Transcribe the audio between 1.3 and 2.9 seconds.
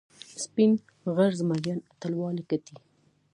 زمریان اتلولي ګټي.